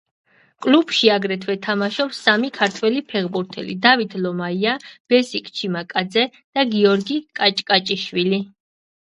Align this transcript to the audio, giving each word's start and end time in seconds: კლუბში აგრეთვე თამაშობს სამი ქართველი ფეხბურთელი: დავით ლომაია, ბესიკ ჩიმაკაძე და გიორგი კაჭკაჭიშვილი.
კლუბში 0.65 1.09
აგრეთვე 1.15 1.55
თამაშობს 1.65 2.21
სამი 2.27 2.49
ქართველი 2.55 3.03
ფეხბურთელი: 3.13 3.75
დავით 3.83 4.17
ლომაია, 4.23 4.73
ბესიკ 5.15 5.53
ჩიმაკაძე 5.61 6.25
და 6.39 6.67
გიორგი 6.75 7.21
კაჭკაჭიშვილი. 7.43 8.43